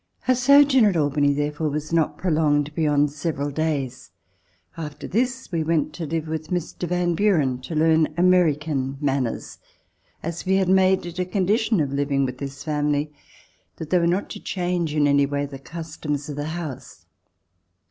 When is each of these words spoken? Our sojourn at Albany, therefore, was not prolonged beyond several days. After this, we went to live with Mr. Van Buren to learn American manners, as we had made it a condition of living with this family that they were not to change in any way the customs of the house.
Our 0.27 0.33
sojourn 0.33 0.85
at 0.85 0.97
Albany, 0.97 1.31
therefore, 1.31 1.69
was 1.69 1.93
not 1.93 2.17
prolonged 2.17 2.73
beyond 2.73 3.11
several 3.11 3.51
days. 3.51 4.09
After 4.75 5.07
this, 5.07 5.51
we 5.51 5.61
went 5.61 5.93
to 5.93 6.07
live 6.07 6.27
with 6.27 6.47
Mr. 6.49 6.87
Van 6.89 7.13
Buren 7.13 7.59
to 7.61 7.75
learn 7.75 8.11
American 8.17 8.97
manners, 8.99 9.59
as 10.23 10.43
we 10.43 10.55
had 10.55 10.69
made 10.69 11.05
it 11.05 11.19
a 11.19 11.25
condition 11.25 11.79
of 11.79 11.93
living 11.93 12.25
with 12.25 12.39
this 12.39 12.63
family 12.63 13.13
that 13.75 13.91
they 13.91 13.99
were 13.99 14.07
not 14.07 14.31
to 14.31 14.39
change 14.39 14.95
in 14.95 15.05
any 15.05 15.27
way 15.27 15.45
the 15.45 15.59
customs 15.59 16.27
of 16.29 16.35
the 16.35 16.45
house. 16.47 17.05